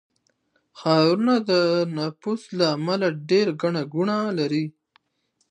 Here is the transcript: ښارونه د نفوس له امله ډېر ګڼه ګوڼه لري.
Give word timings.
ښارونه 0.79 1.35
د 1.49 1.51
نفوس 1.97 2.41
له 2.57 2.65
امله 2.77 3.07
ډېر 3.29 3.47
ګڼه 3.61 3.83
ګوڼه 3.93 4.17
لري. 4.39 4.65